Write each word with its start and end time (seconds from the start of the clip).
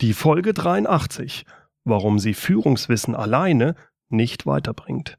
Die 0.00 0.14
Folge 0.14 0.54
83, 0.54 1.44
warum 1.84 2.18
sie 2.18 2.32
Führungswissen 2.32 3.14
alleine 3.14 3.74
nicht 4.08 4.46
weiterbringt. 4.46 5.18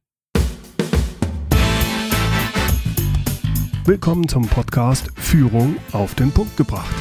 Willkommen 3.86 4.28
zum 4.28 4.48
Podcast 4.48 5.12
Führung 5.18 5.76
auf 5.92 6.16
den 6.16 6.32
Punkt 6.32 6.58
gebracht. 6.58 6.96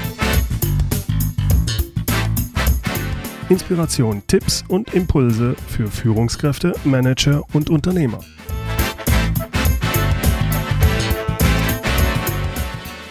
Inspiration, 3.49 4.25
Tipps 4.27 4.63
und 4.69 4.93
Impulse 4.93 5.57
für 5.67 5.87
Führungskräfte, 5.87 6.75
Manager 6.85 7.43
und 7.55 7.71
Unternehmer. 7.71 8.21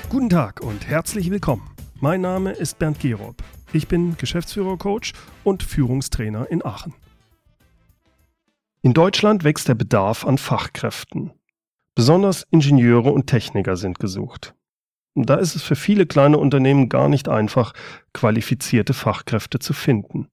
Guten 0.10 0.30
Tag 0.30 0.62
und 0.62 0.88
herzlich 0.88 1.32
willkommen. 1.32 1.79
Mein 2.02 2.22
Name 2.22 2.52
ist 2.52 2.80
Bernd 2.80 3.02
Gerob. 3.02 3.44
Ich 3.74 3.90
bin 3.90 4.16
Geschäftsführer-Coach 4.16 5.12
und 5.44 5.64
Führungstrainer 5.64 6.50
in 6.50 6.66
Aachen. 6.66 6.94
In 8.82 8.94
Deutschland 8.94 9.44
wächst 9.44 9.68
der 9.68 9.76
Bedarf 9.76 10.26
an 10.26 10.38
Fachkräften. 10.38 11.32
Besonders 11.96 12.48
Ingenieure 12.52 13.12
und 13.12 13.28
Techniker 13.28 13.76
sind 13.76 14.00
gesucht. 14.00 14.56
Und 15.14 15.30
da 15.30 15.36
ist 15.36 15.58
es 15.58 15.62
für 15.62 15.76
viele 15.76 16.06
kleine 16.06 16.38
Unternehmen 16.38 16.88
gar 16.88 17.10
nicht 17.10 17.28
einfach, 17.28 17.74
qualifizierte 18.14 18.94
Fachkräfte 18.94 19.60
zu 19.60 19.74
finden. 19.74 20.30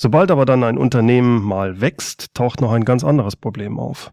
Sobald 0.00 0.32
aber 0.32 0.46
dann 0.46 0.64
ein 0.64 0.78
Unternehmen 0.78 1.40
mal 1.40 1.80
wächst, 1.80 2.34
taucht 2.34 2.60
noch 2.60 2.72
ein 2.72 2.84
ganz 2.84 3.04
anderes 3.04 3.36
Problem 3.36 3.78
auf. 3.78 4.12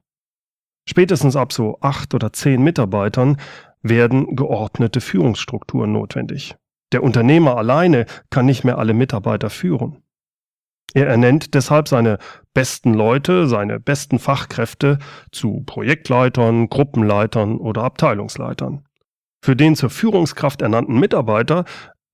Spätestens 0.87 1.35
ab 1.35 1.51
so 1.51 1.79
acht 1.81 2.13
oder 2.13 2.31
zehn 2.31 2.61
Mitarbeitern 2.63 3.37
werden 3.89 4.35
geordnete 4.35 4.99
Führungsstrukturen 4.99 5.91
notwendig. 5.91 6.55
Der 6.91 7.03
Unternehmer 7.03 7.57
alleine 7.57 8.05
kann 8.29 8.45
nicht 8.45 8.63
mehr 8.63 8.77
alle 8.77 8.93
Mitarbeiter 8.93 9.49
führen. 9.49 10.03
Er 10.93 11.07
ernennt 11.07 11.53
deshalb 11.53 11.87
seine 11.87 12.17
besten 12.53 12.93
Leute, 12.93 13.47
seine 13.47 13.79
besten 13.79 14.17
Fachkräfte 14.17 14.97
zu 15.31 15.63
Projektleitern, 15.65 16.69
Gruppenleitern 16.69 17.57
oder 17.57 17.83
Abteilungsleitern. 17.83 18.85
Für 19.43 19.55
den 19.55 19.75
zur 19.75 19.89
Führungskraft 19.89 20.61
ernannten 20.61 20.99
Mitarbeiter 20.99 21.65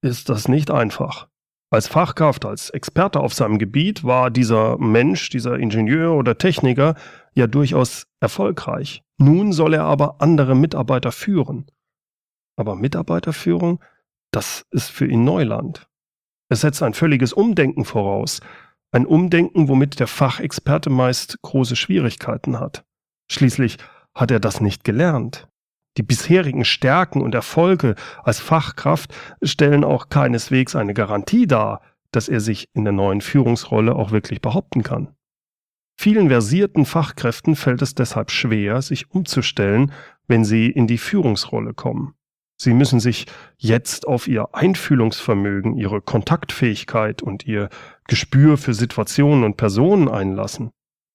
ist 0.01 0.29
das 0.29 0.47
nicht 0.47 0.71
einfach. 0.71 1.27
Als 1.69 1.87
Fachkraft, 1.87 2.43
als 2.43 2.69
Experte 2.71 3.21
auf 3.21 3.33
seinem 3.33 3.57
Gebiet 3.57 4.03
war 4.03 4.29
dieser 4.29 4.77
Mensch, 4.77 5.29
dieser 5.29 5.57
Ingenieur 5.57 6.13
oder 6.15 6.37
Techniker 6.37 6.95
ja 7.33 7.47
durchaus 7.47 8.07
erfolgreich. 8.19 9.03
Nun 9.17 9.53
soll 9.53 9.73
er 9.73 9.83
aber 9.83 10.21
andere 10.21 10.55
Mitarbeiter 10.55 11.11
führen. 11.11 11.67
Aber 12.57 12.75
Mitarbeiterführung, 12.75 13.81
das 14.31 14.65
ist 14.71 14.89
für 14.89 15.07
ihn 15.07 15.23
Neuland. 15.23 15.87
Es 16.49 16.61
setzt 16.61 16.83
ein 16.83 16.93
völliges 16.93 17.33
Umdenken 17.33 17.85
voraus. 17.85 18.41
Ein 18.91 19.05
Umdenken, 19.05 19.69
womit 19.69 19.99
der 19.99 20.07
Fachexperte 20.07 20.89
meist 20.89 21.41
große 21.41 21.75
Schwierigkeiten 21.75 22.59
hat. 22.59 22.83
Schließlich 23.31 23.77
hat 24.13 24.31
er 24.31 24.41
das 24.41 24.59
nicht 24.59 24.83
gelernt. 24.83 25.47
Die 25.97 26.03
bisherigen 26.03 26.65
Stärken 26.65 27.21
und 27.21 27.35
Erfolge 27.35 27.95
als 28.23 28.39
Fachkraft 28.39 29.13
stellen 29.43 29.83
auch 29.83 30.09
keineswegs 30.09 30.75
eine 30.75 30.93
Garantie 30.93 31.47
dar, 31.47 31.81
dass 32.11 32.29
er 32.29 32.41
sich 32.41 32.69
in 32.73 32.83
der 32.83 32.93
neuen 32.93 33.21
Führungsrolle 33.21 33.95
auch 33.95 34.11
wirklich 34.11 34.41
behaupten 34.41 34.83
kann. 34.83 35.15
Vielen 36.01 36.29
versierten 36.29 36.85
Fachkräften 36.85 37.55
fällt 37.55 37.83
es 37.83 37.93
deshalb 37.93 38.31
schwer, 38.31 38.81
sich 38.81 39.11
umzustellen, 39.11 39.91
wenn 40.27 40.43
sie 40.43 40.65
in 40.65 40.87
die 40.87 40.97
Führungsrolle 40.97 41.75
kommen. 41.75 42.15
Sie 42.59 42.73
müssen 42.73 42.99
sich 42.99 43.27
jetzt 43.59 44.07
auf 44.07 44.27
ihr 44.27 44.55
Einfühlungsvermögen, 44.55 45.77
ihre 45.77 46.01
Kontaktfähigkeit 46.01 47.21
und 47.21 47.45
ihr 47.45 47.69
Gespür 48.07 48.57
für 48.57 48.73
Situationen 48.73 49.43
und 49.43 49.57
Personen 49.57 50.09
einlassen. 50.09 50.71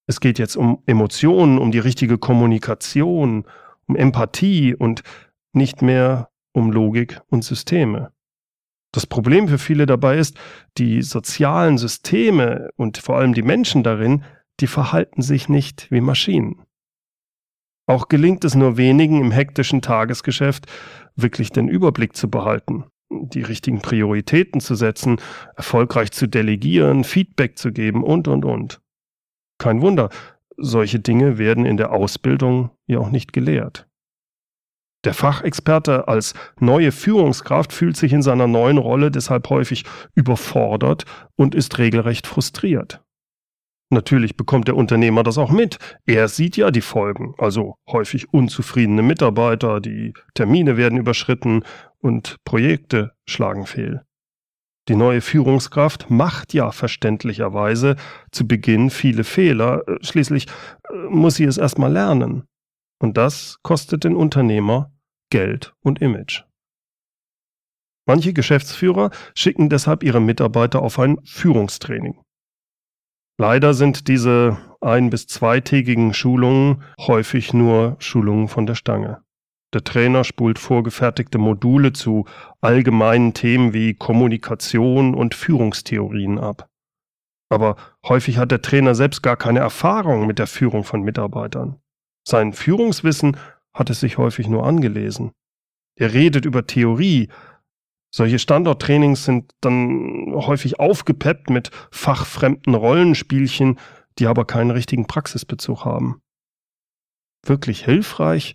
Es 0.06 0.20
geht 0.20 0.38
jetzt 0.38 0.54
um 0.54 0.84
Emotionen, 0.86 1.58
um 1.58 1.72
die 1.72 1.80
richtige 1.80 2.16
Kommunikation, 2.16 3.44
um 3.88 3.96
Empathie 3.96 4.76
und 4.76 5.02
nicht 5.52 5.82
mehr 5.82 6.30
um 6.52 6.70
Logik 6.70 7.20
und 7.28 7.42
Systeme. 7.42 8.12
Das 8.92 9.04
Problem 9.04 9.48
für 9.48 9.58
viele 9.58 9.86
dabei 9.86 10.18
ist, 10.18 10.38
die 10.78 11.02
sozialen 11.02 11.76
Systeme 11.76 12.70
und 12.76 12.98
vor 12.98 13.16
allem 13.16 13.34
die 13.34 13.42
Menschen 13.42 13.82
darin 13.82 14.22
die 14.60 14.66
verhalten 14.66 15.22
sich 15.22 15.48
nicht 15.48 15.90
wie 15.90 16.00
Maschinen. 16.00 16.62
Auch 17.86 18.08
gelingt 18.08 18.44
es 18.44 18.54
nur 18.54 18.76
wenigen 18.76 19.20
im 19.20 19.30
hektischen 19.30 19.80
Tagesgeschäft, 19.80 20.66
wirklich 21.14 21.50
den 21.50 21.68
Überblick 21.68 22.16
zu 22.16 22.28
behalten, 22.28 22.84
die 23.10 23.42
richtigen 23.42 23.80
Prioritäten 23.80 24.60
zu 24.60 24.74
setzen, 24.74 25.20
erfolgreich 25.56 26.10
zu 26.10 26.26
delegieren, 26.26 27.04
Feedback 27.04 27.58
zu 27.58 27.72
geben 27.72 28.02
und, 28.02 28.26
und, 28.26 28.44
und. 28.44 28.80
Kein 29.58 29.80
Wunder, 29.82 30.10
solche 30.56 30.98
Dinge 30.98 31.38
werden 31.38 31.64
in 31.64 31.76
der 31.76 31.92
Ausbildung 31.92 32.70
ja 32.86 32.98
auch 32.98 33.10
nicht 33.10 33.32
gelehrt. 33.32 33.86
Der 35.04 35.14
Fachexperte 35.14 36.08
als 36.08 36.34
neue 36.58 36.90
Führungskraft 36.90 37.72
fühlt 37.72 37.96
sich 37.96 38.12
in 38.12 38.22
seiner 38.22 38.48
neuen 38.48 38.78
Rolle 38.78 39.12
deshalb 39.12 39.48
häufig 39.50 39.84
überfordert 40.16 41.04
und 41.36 41.54
ist 41.54 41.78
regelrecht 41.78 42.26
frustriert. 42.26 43.05
Natürlich 43.88 44.36
bekommt 44.36 44.66
der 44.66 44.76
Unternehmer 44.76 45.22
das 45.22 45.38
auch 45.38 45.50
mit. 45.50 45.78
Er 46.06 46.26
sieht 46.26 46.56
ja 46.56 46.70
die 46.70 46.80
Folgen, 46.80 47.34
also 47.38 47.76
häufig 47.88 48.32
unzufriedene 48.32 49.02
Mitarbeiter, 49.02 49.80
die 49.80 50.12
Termine 50.34 50.76
werden 50.76 50.98
überschritten 50.98 51.62
und 52.00 52.36
Projekte 52.44 53.12
schlagen 53.26 53.66
fehl. 53.66 54.02
Die 54.88 54.96
neue 54.96 55.20
Führungskraft 55.20 56.10
macht 56.10 56.54
ja 56.54 56.70
verständlicherweise 56.70 57.96
zu 58.30 58.46
Beginn 58.46 58.90
viele 58.90 59.24
Fehler, 59.24 59.82
schließlich 60.00 60.46
äh, 60.88 60.96
muss 61.08 61.36
sie 61.36 61.44
es 61.44 61.58
erstmal 61.58 61.92
lernen. 61.92 62.44
Und 63.00 63.16
das 63.16 63.58
kostet 63.62 64.04
den 64.04 64.16
Unternehmer 64.16 64.92
Geld 65.30 65.74
und 65.80 66.00
Image. 66.00 66.44
Manche 68.08 68.32
Geschäftsführer 68.32 69.10
schicken 69.34 69.68
deshalb 69.68 70.04
ihre 70.04 70.20
Mitarbeiter 70.20 70.80
auf 70.82 70.98
ein 71.00 71.18
Führungstraining. 71.24 72.20
Leider 73.38 73.74
sind 73.74 74.08
diese 74.08 74.56
ein- 74.80 75.10
bis 75.10 75.26
zweitägigen 75.26 76.14
Schulungen 76.14 76.82
häufig 76.98 77.52
nur 77.52 77.96
Schulungen 77.98 78.48
von 78.48 78.66
der 78.66 78.74
Stange. 78.74 79.22
Der 79.74 79.84
Trainer 79.84 80.24
spult 80.24 80.58
vorgefertigte 80.58 81.38
Module 81.38 81.92
zu 81.92 82.24
allgemeinen 82.60 83.34
Themen 83.34 83.74
wie 83.74 83.94
Kommunikation 83.94 85.14
und 85.14 85.34
Führungstheorien 85.34 86.38
ab. 86.38 86.68
Aber 87.50 87.76
häufig 88.06 88.38
hat 88.38 88.50
der 88.50 88.62
Trainer 88.62 88.94
selbst 88.94 89.22
gar 89.22 89.36
keine 89.36 89.58
Erfahrung 89.58 90.26
mit 90.26 90.38
der 90.38 90.46
Führung 90.46 90.84
von 90.84 91.02
Mitarbeitern. 91.02 91.76
Sein 92.26 92.52
Führungswissen 92.52 93.36
hat 93.74 93.90
es 93.90 94.00
sich 94.00 94.18
häufig 94.18 94.48
nur 94.48 94.64
angelesen. 94.64 95.32
Er 95.98 96.12
redet 96.12 96.44
über 96.44 96.66
Theorie, 96.66 97.28
solche 98.10 98.38
Standorttrainings 98.38 99.24
sind 99.24 99.52
dann 99.60 100.32
häufig 100.34 100.80
aufgepeppt 100.80 101.50
mit 101.50 101.70
fachfremden 101.90 102.74
Rollenspielchen, 102.74 103.78
die 104.18 104.26
aber 104.26 104.44
keinen 104.44 104.70
richtigen 104.70 105.06
Praxisbezug 105.06 105.84
haben. 105.84 106.22
Wirklich 107.44 107.84
hilfreich 107.84 108.54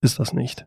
ist 0.00 0.18
das 0.18 0.32
nicht. 0.32 0.66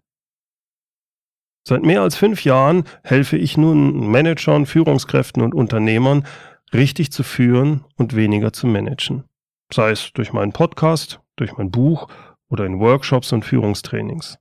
Seit 1.66 1.84
mehr 1.84 2.02
als 2.02 2.18
fünf 2.18 2.44
Jahren 2.44 2.84
helfe 3.04 3.38
ich 3.38 3.58
nun 3.58 4.12
Managern, 4.12 4.66
Führungskräften 4.66 5.42
und 5.42 5.56
Unternehmern, 5.56 6.28
richtig 6.74 7.12
zu 7.12 7.24
führen 7.24 7.86
und 7.96 8.16
weniger 8.16 8.52
zu 8.52 8.68
managen. 8.68 9.24
Sei 9.72 9.92
es 9.92 10.12
durch 10.14 10.34
meinen 10.34 10.52
Podcast, 10.52 11.22
durch 11.38 11.58
mein 11.58 11.72
Buch 11.72 12.10
oder 12.50 12.66
in 12.66 12.80
Workshops 12.80 13.32
und 13.32 13.46
Führungstrainings. 13.46 14.38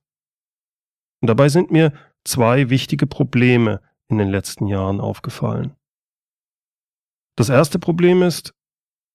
Und 1.21 1.29
dabei 1.29 1.47
sind 1.47 1.71
mir 1.71 1.93
zwei 2.23 2.69
wichtige 2.69 3.07
Probleme 3.07 3.81
in 4.07 4.17
den 4.17 4.29
letzten 4.29 4.67
Jahren 4.67 4.99
aufgefallen. 5.01 5.75
Das 7.35 7.49
erste 7.49 7.79
Problem 7.79 8.21
ist, 8.21 8.53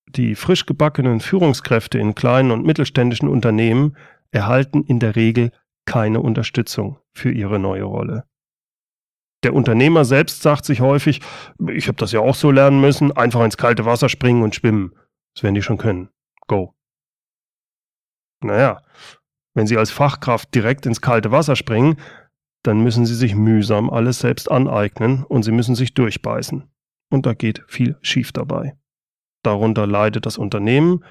die 0.08 0.34
frisch 0.34 0.66
gebackenen 0.66 1.20
Führungskräfte 1.20 1.98
in 1.98 2.14
kleinen 2.14 2.50
und 2.50 2.64
mittelständischen 2.64 3.28
Unternehmen 3.28 3.96
erhalten 4.30 4.82
in 4.84 4.98
der 4.98 5.16
Regel 5.16 5.52
keine 5.84 6.20
Unterstützung 6.20 6.98
für 7.14 7.30
ihre 7.30 7.58
neue 7.58 7.84
Rolle. 7.84 8.24
Der 9.44 9.54
Unternehmer 9.54 10.04
selbst 10.04 10.42
sagt 10.42 10.64
sich 10.64 10.80
häufig, 10.80 11.20
ich 11.70 11.86
habe 11.86 11.96
das 11.96 12.12
ja 12.12 12.20
auch 12.20 12.34
so 12.34 12.50
lernen 12.50 12.80
müssen, 12.80 13.12
einfach 13.12 13.44
ins 13.44 13.56
kalte 13.56 13.84
Wasser 13.84 14.08
springen 14.08 14.42
und 14.42 14.54
schwimmen. 14.54 14.94
Das 15.34 15.44
werden 15.44 15.54
die 15.54 15.62
schon 15.62 15.78
können. 15.78 16.08
Go. 16.48 16.74
Naja, 18.40 18.82
wenn 19.54 19.66
Sie 19.66 19.78
als 19.78 19.90
Fachkraft 19.90 20.54
direkt 20.54 20.86
ins 20.86 21.00
kalte 21.00 21.30
Wasser 21.30 21.54
springen, 21.54 21.98
dann 22.62 22.80
müssen 22.80 23.06
Sie 23.06 23.14
sich 23.14 23.34
mühsam 23.34 23.90
alles 23.90 24.20
selbst 24.20 24.50
aneignen 24.50 25.24
und 25.24 25.42
Sie 25.42 25.52
müssen 25.52 25.74
sich 25.74 25.94
durchbeißen. 25.94 26.64
Und 27.10 27.26
da 27.26 27.34
geht 27.34 27.64
viel 27.68 27.96
schief 28.02 28.32
dabei. 28.32 28.76
Darunter 29.42 29.86
leidet 29.86 30.26
das 30.26 30.36
Unternehmen, 30.36 31.04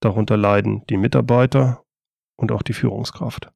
darunter 0.00 0.36
leiden 0.36 0.84
die 0.88 0.96
Mitarbeiter 0.96 1.82
und 2.36 2.52
auch 2.52 2.62
die 2.62 2.72
Führungskraft. 2.72 3.50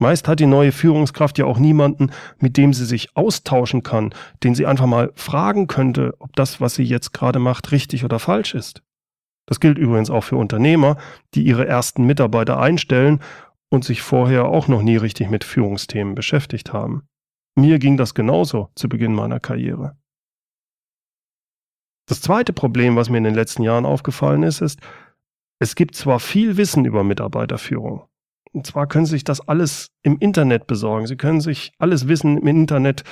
Meist 0.00 0.28
hat 0.28 0.38
die 0.38 0.46
neue 0.46 0.70
Führungskraft 0.70 1.38
ja 1.38 1.44
auch 1.44 1.58
niemanden, 1.58 2.12
mit 2.38 2.56
dem 2.56 2.72
sie 2.72 2.84
sich 2.84 3.16
austauschen 3.16 3.82
kann, 3.82 4.14
den 4.44 4.54
sie 4.54 4.64
einfach 4.64 4.86
mal 4.86 5.10
fragen 5.16 5.66
könnte, 5.66 6.14
ob 6.20 6.36
das, 6.36 6.60
was 6.60 6.76
sie 6.76 6.84
jetzt 6.84 7.12
gerade 7.12 7.40
macht, 7.40 7.72
richtig 7.72 8.04
oder 8.04 8.20
falsch 8.20 8.54
ist. 8.54 8.82
Das 9.46 9.60
gilt 9.60 9.78
übrigens 9.78 10.10
auch 10.10 10.22
für 10.22 10.36
Unternehmer, 10.36 10.98
die 11.34 11.42
ihre 11.42 11.66
ersten 11.66 12.04
Mitarbeiter 12.04 12.60
einstellen 12.60 13.20
und 13.70 13.84
sich 13.84 14.02
vorher 14.02 14.46
auch 14.46 14.68
noch 14.68 14.82
nie 14.82 14.96
richtig 14.96 15.30
mit 15.30 15.44
Führungsthemen 15.44 16.14
beschäftigt 16.14 16.72
haben. 16.72 17.08
Mir 17.54 17.78
ging 17.78 17.96
das 17.96 18.14
genauso 18.14 18.70
zu 18.74 18.88
Beginn 18.88 19.14
meiner 19.14 19.40
Karriere. 19.40 19.96
Das 22.06 22.20
zweite 22.20 22.52
Problem, 22.52 22.96
was 22.96 23.10
mir 23.10 23.18
in 23.18 23.24
den 23.24 23.34
letzten 23.34 23.62
Jahren 23.62 23.84
aufgefallen 23.84 24.42
ist, 24.42 24.60
ist, 24.60 24.80
es 25.58 25.74
gibt 25.74 25.94
zwar 25.94 26.20
viel 26.20 26.56
Wissen 26.56 26.84
über 26.84 27.04
Mitarbeiterführung, 27.04 28.08
und 28.52 28.66
zwar 28.66 28.86
können 28.86 29.06
Sie 29.06 29.12
sich 29.12 29.24
das 29.24 29.46
alles 29.46 29.90
im 30.02 30.18
Internet 30.18 30.66
besorgen. 30.66 31.06
Sie 31.06 31.16
können 31.16 31.40
sich 31.40 31.72
alles 31.78 32.08
Wissen 32.08 32.38
im 32.38 32.46
Internet 32.46 33.04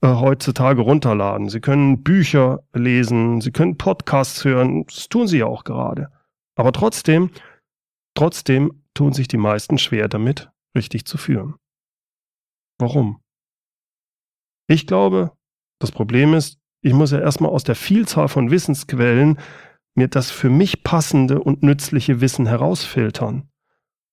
äh, 0.00 0.08
heutzutage 0.08 0.82
runterladen. 0.82 1.48
Sie 1.48 1.60
können 1.60 2.02
Bücher 2.02 2.62
lesen, 2.72 3.40
Sie 3.40 3.52
können 3.52 3.78
Podcasts 3.78 4.44
hören. 4.44 4.84
Das 4.86 5.08
tun 5.08 5.26
Sie 5.26 5.38
ja 5.38 5.46
auch 5.46 5.64
gerade. 5.64 6.08
Aber 6.54 6.72
trotzdem, 6.72 7.30
trotzdem 8.14 8.82
tun 8.94 9.12
sich 9.12 9.28
die 9.28 9.38
meisten 9.38 9.78
schwer 9.78 10.08
damit, 10.08 10.50
richtig 10.76 11.06
zu 11.06 11.18
führen. 11.18 11.54
Warum? 12.78 13.20
Ich 14.68 14.86
glaube, 14.86 15.32
das 15.78 15.92
Problem 15.92 16.34
ist, 16.34 16.58
ich 16.82 16.92
muss 16.92 17.10
ja 17.10 17.20
erstmal 17.20 17.50
aus 17.50 17.64
der 17.64 17.74
Vielzahl 17.74 18.28
von 18.28 18.50
Wissensquellen 18.50 19.38
mir 19.94 20.08
das 20.08 20.30
für 20.30 20.50
mich 20.50 20.82
passende 20.82 21.40
und 21.40 21.62
nützliche 21.62 22.20
Wissen 22.20 22.46
herausfiltern. 22.46 23.50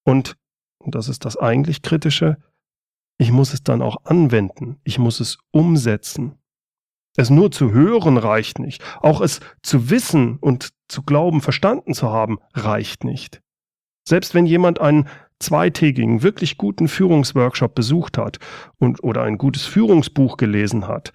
Und 0.04 0.38
und 0.80 0.96
das 0.96 1.10
ist 1.10 1.26
das 1.26 1.38
eigentlich 1.38 1.82
Kritische, 1.82 2.38
ich 3.18 3.32
muss 3.32 3.54
es 3.54 3.64
dann 3.64 3.82
auch 3.82 4.06
anwenden, 4.06 4.80
ich 4.84 4.98
muss 4.98 5.20
es 5.20 5.38
umsetzen. 5.52 6.40
Es 7.18 7.30
nur 7.30 7.52
zu 7.52 7.72
hören 7.72 8.18
reicht 8.18 8.60
nicht, 8.60 8.82
auch 9.02 9.20
es 9.20 9.42
zu 9.62 9.90
wissen 9.90 10.38
und 10.38 10.70
zu 10.88 11.04
glauben, 11.04 11.42
verstanden 11.42 11.94
zu 11.94 12.10
haben, 12.10 12.40
reicht 12.54 13.04
nicht. 13.04 13.42
Selbst 14.10 14.34
wenn 14.34 14.48
jemand 14.48 14.82
einen 14.82 15.08
zweitägigen, 15.38 16.24
wirklich 16.24 16.58
guten 16.58 16.88
Führungsworkshop 16.88 17.76
besucht 17.76 18.18
hat 18.18 18.40
und 18.80 19.04
oder 19.04 19.22
ein 19.22 19.38
gutes 19.38 19.68
Führungsbuch 19.68 20.36
gelesen 20.38 20.88
hat, 20.88 21.14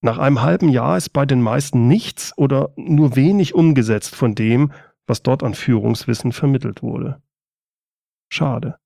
nach 0.00 0.16
einem 0.16 0.40
halben 0.40 0.70
Jahr 0.70 0.96
ist 0.96 1.10
bei 1.10 1.26
den 1.26 1.42
meisten 1.42 1.88
nichts 1.88 2.32
oder 2.38 2.72
nur 2.76 3.16
wenig 3.16 3.54
umgesetzt 3.54 4.16
von 4.16 4.34
dem, 4.34 4.72
was 5.06 5.22
dort 5.22 5.42
an 5.42 5.52
Führungswissen 5.52 6.32
vermittelt 6.32 6.82
wurde. 6.82 7.22
Schade. 8.32 8.78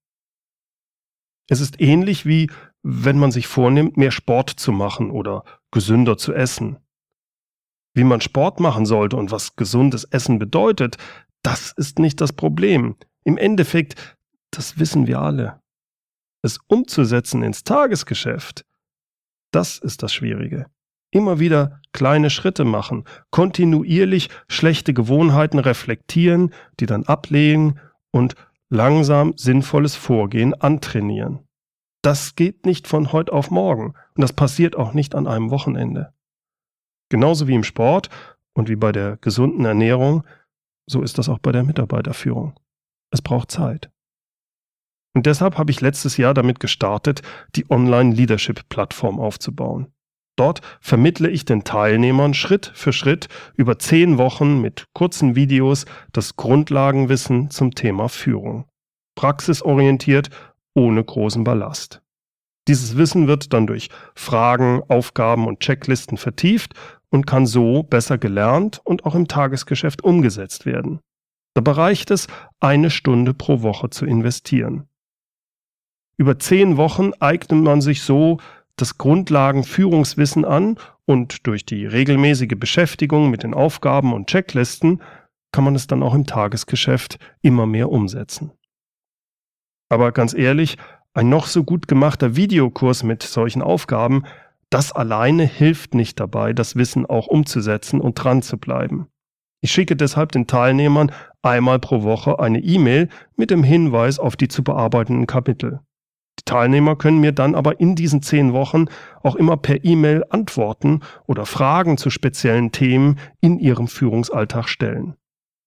Es 1.48 1.60
ist 1.60 1.80
ähnlich 1.80 2.26
wie, 2.26 2.50
wenn 2.82 3.20
man 3.20 3.30
sich 3.30 3.46
vornimmt, 3.46 3.96
mehr 3.96 4.10
Sport 4.10 4.50
zu 4.50 4.72
machen 4.72 5.12
oder 5.12 5.44
gesünder 5.70 6.18
zu 6.18 6.34
essen. 6.34 6.78
Wie 7.94 8.02
man 8.02 8.20
Sport 8.20 8.58
machen 8.58 8.86
sollte 8.86 9.16
und 9.16 9.30
was 9.30 9.54
gesundes 9.54 10.02
Essen 10.02 10.40
bedeutet, 10.40 10.96
das 11.42 11.70
ist 11.70 12.00
nicht 12.00 12.20
das 12.20 12.32
Problem. 12.32 12.96
Im 13.26 13.38
Endeffekt, 13.38 14.16
das 14.52 14.78
wissen 14.78 15.08
wir 15.08 15.20
alle. 15.20 15.60
Es 16.42 16.60
umzusetzen 16.68 17.42
ins 17.42 17.64
Tagesgeschäft, 17.64 18.64
das 19.50 19.78
ist 19.78 20.04
das 20.04 20.14
Schwierige. 20.14 20.66
Immer 21.10 21.40
wieder 21.40 21.80
kleine 21.92 22.30
Schritte 22.30 22.64
machen, 22.64 23.04
kontinuierlich 23.32 24.30
schlechte 24.48 24.94
Gewohnheiten 24.94 25.58
reflektieren, 25.58 26.54
die 26.78 26.86
dann 26.86 27.02
ablegen 27.04 27.80
und 28.12 28.36
langsam 28.68 29.36
sinnvolles 29.36 29.96
Vorgehen 29.96 30.54
antrainieren. 30.54 31.40
Das 32.02 32.36
geht 32.36 32.64
nicht 32.64 32.86
von 32.86 33.10
heute 33.10 33.32
auf 33.32 33.50
morgen 33.50 33.94
und 34.14 34.22
das 34.22 34.32
passiert 34.32 34.76
auch 34.76 34.92
nicht 34.92 35.16
an 35.16 35.26
einem 35.26 35.50
Wochenende. 35.50 36.14
Genauso 37.08 37.48
wie 37.48 37.54
im 37.54 37.64
Sport 37.64 38.08
und 38.54 38.68
wie 38.68 38.76
bei 38.76 38.92
der 38.92 39.16
gesunden 39.16 39.64
Ernährung, 39.64 40.22
so 40.88 41.02
ist 41.02 41.18
das 41.18 41.28
auch 41.28 41.40
bei 41.40 41.50
der 41.50 41.64
Mitarbeiterführung. 41.64 42.54
Es 43.10 43.22
braucht 43.22 43.50
Zeit. 43.50 43.90
Und 45.14 45.26
deshalb 45.26 45.56
habe 45.56 45.70
ich 45.70 45.80
letztes 45.80 46.18
Jahr 46.18 46.34
damit 46.34 46.60
gestartet, 46.60 47.22
die 47.54 47.70
Online-Leadership-Plattform 47.70 49.18
aufzubauen. 49.18 49.92
Dort 50.36 50.60
vermittle 50.80 51.30
ich 51.30 51.46
den 51.46 51.64
Teilnehmern 51.64 52.34
Schritt 52.34 52.70
für 52.74 52.92
Schritt 52.92 53.28
über 53.54 53.78
zehn 53.78 54.18
Wochen 54.18 54.60
mit 54.60 54.84
kurzen 54.92 55.34
Videos 55.34 55.86
das 56.12 56.36
Grundlagenwissen 56.36 57.50
zum 57.50 57.74
Thema 57.74 58.10
Führung. 58.10 58.66
Praxisorientiert, 59.14 60.28
ohne 60.74 61.02
großen 61.02 61.42
Ballast. 61.42 62.02
Dieses 62.68 62.98
Wissen 62.98 63.28
wird 63.28 63.54
dann 63.54 63.66
durch 63.66 63.88
Fragen, 64.14 64.82
Aufgaben 64.88 65.46
und 65.46 65.60
Checklisten 65.60 66.18
vertieft 66.18 66.74
und 67.08 67.26
kann 67.26 67.46
so 67.46 67.82
besser 67.82 68.18
gelernt 68.18 68.82
und 68.84 69.06
auch 69.06 69.14
im 69.14 69.28
Tagesgeschäft 69.28 70.04
umgesetzt 70.04 70.66
werden. 70.66 71.00
Dabei 71.56 71.72
reicht 71.72 72.10
es, 72.10 72.26
eine 72.60 72.90
Stunde 72.90 73.32
pro 73.32 73.62
Woche 73.62 73.88
zu 73.88 74.04
investieren. 74.04 74.90
Über 76.18 76.38
zehn 76.38 76.76
Wochen 76.76 77.12
eignet 77.18 77.62
man 77.62 77.80
sich 77.80 78.02
so 78.02 78.40
das 78.76 78.98
Grundlagenführungswissen 78.98 80.44
an 80.44 80.76
und 81.06 81.46
durch 81.46 81.64
die 81.64 81.86
regelmäßige 81.86 82.58
Beschäftigung 82.58 83.30
mit 83.30 83.42
den 83.42 83.54
Aufgaben 83.54 84.12
und 84.12 84.26
Checklisten 84.26 85.00
kann 85.50 85.64
man 85.64 85.74
es 85.74 85.86
dann 85.86 86.02
auch 86.02 86.12
im 86.12 86.26
Tagesgeschäft 86.26 87.18
immer 87.40 87.64
mehr 87.64 87.90
umsetzen. 87.90 88.52
Aber 89.88 90.12
ganz 90.12 90.34
ehrlich, 90.34 90.76
ein 91.14 91.30
noch 91.30 91.46
so 91.46 91.64
gut 91.64 91.88
gemachter 91.88 92.36
Videokurs 92.36 93.02
mit 93.02 93.22
solchen 93.22 93.62
Aufgaben, 93.62 94.24
das 94.68 94.92
alleine 94.92 95.44
hilft 95.46 95.94
nicht 95.94 96.20
dabei, 96.20 96.52
das 96.52 96.76
Wissen 96.76 97.06
auch 97.06 97.28
umzusetzen 97.28 98.02
und 98.02 98.16
dran 98.16 98.42
zu 98.42 98.58
bleiben. 98.58 99.08
Ich 99.60 99.72
schicke 99.72 99.96
deshalb 99.96 100.32
den 100.32 100.46
Teilnehmern 100.46 101.12
einmal 101.42 101.78
pro 101.78 102.02
Woche 102.02 102.38
eine 102.38 102.60
E-Mail 102.60 103.08
mit 103.36 103.50
dem 103.50 103.62
Hinweis 103.62 104.18
auf 104.18 104.36
die 104.36 104.48
zu 104.48 104.62
bearbeitenden 104.62 105.26
Kapitel. 105.26 105.80
Die 106.38 106.44
Teilnehmer 106.44 106.96
können 106.96 107.20
mir 107.20 107.32
dann 107.32 107.54
aber 107.54 107.80
in 107.80 107.94
diesen 107.94 108.20
zehn 108.22 108.52
Wochen 108.52 108.86
auch 109.22 109.36
immer 109.36 109.56
per 109.56 109.84
E-Mail 109.84 110.24
antworten 110.28 111.00
oder 111.26 111.46
Fragen 111.46 111.96
zu 111.96 112.10
speziellen 112.10 112.72
Themen 112.72 113.18
in 113.40 113.58
ihrem 113.58 113.88
Führungsalltag 113.88 114.68
stellen. 114.68 115.14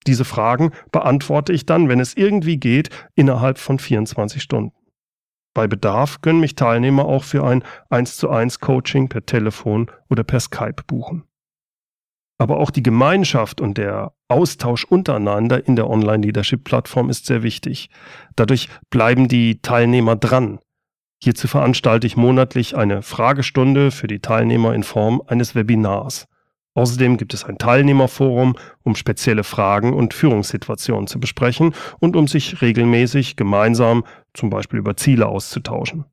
Diese 0.05 0.25
Fragen 0.25 0.71
beantworte 0.91 1.53
ich 1.53 1.65
dann, 1.65 1.89
wenn 1.89 1.99
es 1.99 2.15
irgendwie 2.15 2.57
geht, 2.57 2.89
innerhalb 3.15 3.57
von 3.57 3.79
24 3.79 4.41
Stunden. 4.41 4.73
Bei 5.53 5.67
Bedarf 5.67 6.21
können 6.21 6.39
mich 6.39 6.55
Teilnehmer 6.55 7.05
auch 7.05 7.23
für 7.23 7.43
ein 7.43 7.63
1 7.89 8.17
zu 8.17 8.29
1 8.29 8.59
Coaching 8.59 9.09
per 9.09 9.25
Telefon 9.25 9.91
oder 10.09 10.23
per 10.23 10.39
Skype 10.39 10.83
buchen. 10.85 11.23
Aber 12.39 12.57
auch 12.57 12.71
die 12.71 12.81
Gemeinschaft 12.81 13.59
und 13.59 13.77
der 13.77 14.13
Austausch 14.29 14.85
untereinander 14.85 15.67
in 15.67 15.75
der 15.75 15.89
Online-Leadership-Plattform 15.89 17.09
ist 17.09 17.25
sehr 17.25 17.43
wichtig. 17.43 17.89
Dadurch 18.35 18.69
bleiben 18.89 19.27
die 19.27 19.61
Teilnehmer 19.61 20.15
dran. 20.15 20.59
Hierzu 21.21 21.49
veranstalte 21.49 22.07
ich 22.07 22.15
monatlich 22.15 22.77
eine 22.77 23.01
Fragestunde 23.01 23.91
für 23.91 24.07
die 24.07 24.21
Teilnehmer 24.21 24.73
in 24.73 24.83
Form 24.83 25.21
eines 25.27 25.53
Webinars. 25.53 26.27
Außerdem 26.75 27.17
gibt 27.17 27.33
es 27.33 27.43
ein 27.43 27.57
Teilnehmerforum, 27.57 28.55
um 28.83 28.95
spezielle 28.95 29.43
Fragen 29.43 29.93
und 29.93 30.13
Führungssituationen 30.13 31.07
zu 31.07 31.19
besprechen 31.19 31.75
und 31.99 32.15
um 32.15 32.29
sich 32.29 32.61
regelmäßig 32.61 33.35
gemeinsam 33.35 34.05
zum 34.33 34.49
Beispiel 34.49 34.79
über 34.79 34.95
Ziele 34.95 35.27
auszutauschen. 35.27 36.05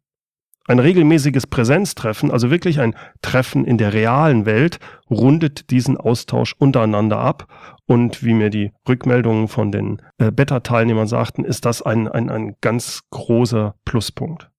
Ein 0.68 0.80
regelmäßiges 0.80 1.46
Präsenztreffen, 1.46 2.30
also 2.30 2.50
wirklich 2.50 2.80
ein 2.80 2.96
Treffen 3.23 3.64
in 3.64 3.78
der 3.78 3.92
realen 3.92 4.46
Welt, 4.46 4.80
rundet 5.08 5.70
diesen 5.70 5.96
Austausch 5.96 6.54
untereinander 6.58 7.18
ab. 7.18 7.46
Und 7.87 8.25
wie 8.25 8.35
mir 8.35 8.50
die 8.50 8.73
Rückmeldungen 8.88 9.46
von 9.46 9.70
den 9.70 10.02
äh, 10.18 10.32
Beta-Teilnehmern 10.32 11.06
sagten, 11.06 11.44
ist 11.44 11.64
das 11.66 11.82
ein, 11.82 12.08
ein, 12.08 12.30
ein 12.30 12.56
ganz 12.61 13.02
großer 13.11 13.76
Pluspunkt. 13.85 14.50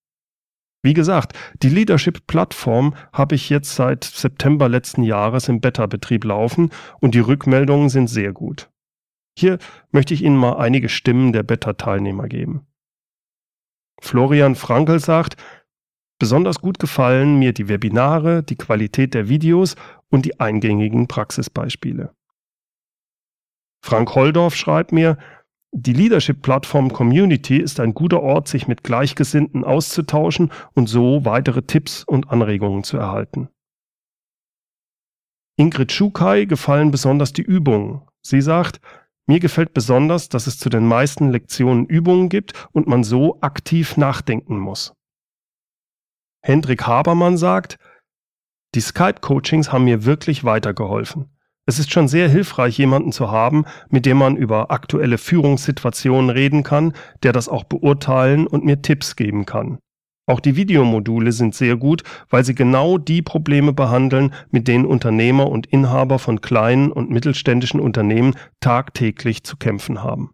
Wie 0.81 0.93
gesagt, 0.93 1.37
die 1.61 1.69
Leadership-Plattform 1.69 2.93
habe 3.11 3.35
ich 3.35 3.49
jetzt 3.49 3.75
seit 3.75 4.05
September 4.05 4.69
letzten 4.69 5.03
Jahres 5.03 5.49
im 5.49 5.59
Beta-Betrieb 5.59 6.23
laufen 6.23 6.69
und 7.01 7.15
die 7.15 7.19
Rückmeldungen 7.19 7.89
sind 7.89 8.07
sehr 8.07 8.31
gut. 8.31 8.69
Hier 9.37 9.57
möchte 9.91 10.13
ich 10.13 10.23
Ihnen 10.23 10.37
mal 10.37 10.57
einige 10.57 10.87
Stimmen 10.87 11.33
der 11.33 11.43
Beta-Teilnehmer 11.43 12.27
geben. 12.27 12.65
Florian 13.99 14.55
Frankel 14.55 14.99
sagt, 14.99 15.35
Besonders 16.19 16.59
gut 16.59 16.79
gefallen 16.79 17.37
mir 17.37 17.53
die 17.53 17.67
Webinare, 17.67 18.43
die 18.43 18.55
Qualität 18.55 19.13
der 19.13 19.29
Videos 19.29 19.75
und 20.09 20.25
die 20.25 20.39
eingängigen 20.39 21.07
Praxisbeispiele. 21.07 22.13
Frank 23.83 24.15
Holdorf 24.15 24.55
schreibt 24.55 24.91
mir, 24.91 25.17
die 25.71 25.93
Leadership-Plattform 25.93 26.91
Community 26.91 27.57
ist 27.57 27.79
ein 27.79 27.93
guter 27.93 28.21
Ort, 28.21 28.47
sich 28.47 28.67
mit 28.67 28.83
Gleichgesinnten 28.83 29.63
auszutauschen 29.63 30.51
und 30.73 30.87
so 30.87 31.23
weitere 31.23 31.61
Tipps 31.61 32.03
und 32.03 32.29
Anregungen 32.29 32.83
zu 32.83 32.97
erhalten. 32.97 33.49
Ingrid 35.57 35.91
Schukai 35.91 36.45
gefallen 36.45 36.91
besonders 36.91 37.33
die 37.33 37.41
Übungen. 37.41 38.01
Sie 38.21 38.41
sagt, 38.41 38.79
mir 39.27 39.39
gefällt 39.39 39.73
besonders, 39.73 40.29
dass 40.29 40.47
es 40.47 40.57
zu 40.57 40.69
den 40.69 40.87
meisten 40.87 41.29
Lektionen 41.29 41.85
Übungen 41.85 42.29
gibt 42.29 42.53
und 42.71 42.87
man 42.87 43.03
so 43.03 43.39
aktiv 43.41 43.97
nachdenken 43.97 44.57
muss. 44.57 44.93
Hendrik 46.47 46.87
Habermann 46.87 47.35
sagt, 47.35 47.77
die 48.73 48.79
Skype-Coachings 48.79 49.73
haben 49.73 49.83
mir 49.83 50.05
wirklich 50.05 50.45
weitergeholfen. 50.45 51.25
Es 51.65 51.77
ist 51.77 51.91
schon 51.91 52.07
sehr 52.07 52.29
hilfreich, 52.29 52.77
jemanden 52.77 53.11
zu 53.11 53.29
haben, 53.29 53.65
mit 53.89 54.05
dem 54.05 54.15
man 54.15 54.37
über 54.37 54.71
aktuelle 54.71 55.17
Führungssituationen 55.17 56.29
reden 56.29 56.63
kann, 56.63 56.93
der 57.21 57.33
das 57.33 57.49
auch 57.49 57.65
beurteilen 57.65 58.47
und 58.47 58.63
mir 58.63 58.81
Tipps 58.81 59.17
geben 59.17 59.45
kann. 59.45 59.79
Auch 60.25 60.39
die 60.39 60.55
Videomodule 60.55 61.33
sind 61.33 61.53
sehr 61.53 61.75
gut, 61.75 62.03
weil 62.29 62.45
sie 62.45 62.55
genau 62.55 62.97
die 62.97 63.21
Probleme 63.21 63.73
behandeln, 63.73 64.33
mit 64.49 64.69
denen 64.69 64.85
Unternehmer 64.85 65.49
und 65.49 65.67
Inhaber 65.67 66.17
von 66.17 66.39
kleinen 66.39 66.93
und 66.93 67.09
mittelständischen 67.09 67.81
Unternehmen 67.81 68.35
tagtäglich 68.61 69.43
zu 69.43 69.57
kämpfen 69.57 70.01
haben. 70.01 70.31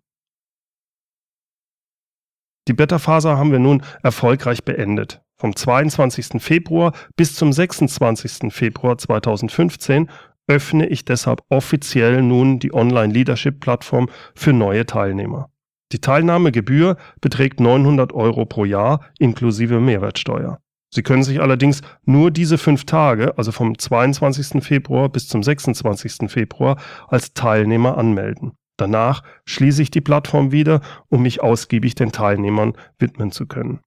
Die 2.67 2.74
Beta-Phase 2.74 3.36
haben 3.36 3.51
wir 3.51 3.58
nun 3.58 3.82
erfolgreich 4.03 4.63
beendet. 4.63 5.23
Vom 5.43 5.57
22. 5.57 6.41
Februar 6.41 6.93
bis 7.17 7.35
zum 7.35 7.51
26. 7.51 8.53
Februar 8.53 8.97
2015 8.97 10.09
öffne 10.47 10.88
ich 10.88 11.03
deshalb 11.03 11.41
offiziell 11.50 12.21
nun 12.21 12.59
die 12.59 12.73
Online-Leadership-Plattform 12.73 14.07
für 14.35 14.53
neue 14.53 14.85
Teilnehmer. 14.85 15.50
Die 15.91 16.00
Teilnahmegebühr 16.00 16.95
beträgt 17.19 17.59
900 17.59 18.13
Euro 18.13 18.45
pro 18.45 18.63
Jahr 18.63 19.01
inklusive 19.19 19.81
Mehrwertsteuer. 19.81 20.59
Sie 20.95 21.03
können 21.03 21.23
sich 21.23 21.41
allerdings 21.41 21.81
nur 22.05 22.31
diese 22.31 22.57
fünf 22.57 22.85
Tage, 22.85 23.38
also 23.38 23.51
vom 23.51 23.77
22. 23.77 24.63
Februar 24.63 25.09
bis 25.09 25.27
zum 25.27 25.43
26. 25.43 26.31
Februar, 26.31 26.77
als 27.09 27.33
Teilnehmer 27.33 27.97
anmelden. 27.97 28.53
Danach 28.77 29.23
schließe 29.43 29.81
ich 29.81 29.91
die 29.91 30.00
Plattform 30.00 30.53
wieder, 30.53 30.79
um 31.09 31.21
mich 31.21 31.43
ausgiebig 31.43 31.95
den 31.95 32.13
Teilnehmern 32.13 32.77
widmen 32.97 33.33
zu 33.33 33.45
können. 33.45 33.81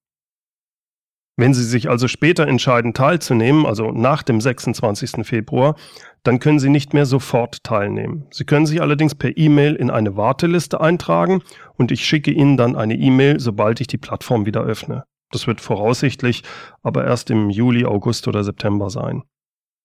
Wenn 1.39 1.53
Sie 1.53 1.65
sich 1.65 1.91
also 1.91 2.09
später 2.09 2.47
entscheiden 2.49 2.95
teilzunehmen, 2.95 3.67
also 3.67 3.91
nach 3.91 4.23
dem 4.23 4.41
26. 4.41 5.27
Februar, 5.27 5.77
dann 6.23 6.39
können 6.39 6.59
Sie 6.59 6.71
nicht 6.71 6.95
mehr 6.95 7.05
sofort 7.05 7.63
teilnehmen. 7.63 8.27
Sie 8.31 8.45
können 8.45 8.65
sich 8.65 8.81
allerdings 8.81 9.15
per 9.15 9.37
E-Mail 9.37 9.75
in 9.75 9.91
eine 9.91 10.17
Warteliste 10.17 10.81
eintragen 10.81 11.43
und 11.75 11.93
ich 11.93 12.07
schicke 12.07 12.31
Ihnen 12.31 12.57
dann 12.57 12.75
eine 12.75 12.95
E-Mail, 12.95 13.39
sobald 13.39 13.83
ich 13.83 13.87
die 13.87 13.99
Plattform 13.99 14.47
wieder 14.47 14.63
öffne. 14.63 15.05
Das 15.31 15.47
wird 15.47 15.61
voraussichtlich 15.61 16.43
aber 16.83 17.05
erst 17.05 17.31
im 17.31 17.51
Juli, 17.51 17.85
August 17.85 18.27
oder 18.29 18.43
September 18.43 18.89
sein. 18.89 19.23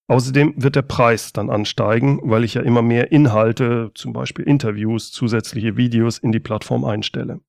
Außerdem 0.08 0.53
wird 0.55 0.75
der 0.77 0.84
Preis 0.84 1.34
dann 1.34 1.50
ansteigen, 1.50 2.20
weil 2.24 2.46
ich 2.46 2.53
ja 2.53 2.62
immer 2.62 2.81
mehr 2.81 3.12
Inhalte, 3.12 3.91
zum 3.93 4.13
Beispiel 4.13 4.46
Interviews, 4.46 5.12
zusätzliche 5.12 5.75
Videos 5.75 6.17
in 6.17 6.31
die 6.31 6.39
Plattform 6.39 6.86
einstelle. 6.86 7.41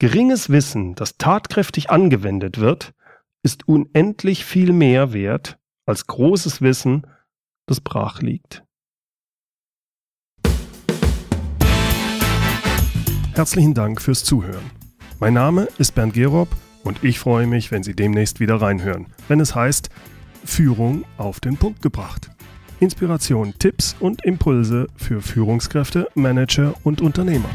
Geringes 0.00 0.48
Wissen, 0.48 0.94
das 0.94 1.18
tatkräftig 1.18 1.90
angewendet 1.90 2.58
wird, 2.58 2.94
ist 3.42 3.68
unendlich 3.68 4.46
viel 4.46 4.72
mehr 4.72 5.12
wert 5.12 5.58
als 5.84 6.06
großes 6.06 6.62
Wissen, 6.62 7.06
das 7.66 7.82
brach 7.82 8.22
liegt. 8.22 8.64
Herzlichen 13.34 13.74
Dank 13.74 14.00
fürs 14.00 14.24
Zuhören. 14.24 14.70
Mein 15.18 15.34
Name 15.34 15.68
ist 15.76 15.94
Bernd 15.94 16.14
Gerob 16.14 16.48
und 16.82 17.04
ich 17.04 17.18
freue 17.18 17.46
mich, 17.46 17.70
wenn 17.70 17.82
Sie 17.82 17.94
demnächst 17.94 18.40
wieder 18.40 18.62
reinhören, 18.62 19.06
wenn 19.28 19.38
es 19.38 19.54
heißt 19.54 19.90
Führung 20.46 21.04
auf 21.18 21.40
den 21.40 21.58
Punkt 21.58 21.82
gebracht. 21.82 22.30
Inspiration, 22.80 23.52
Tipps 23.58 23.94
und 24.00 24.24
Impulse 24.24 24.86
für 24.96 25.20
Führungskräfte, 25.20 26.08
Manager 26.14 26.72
und 26.84 27.02
Unternehmer. 27.02 27.50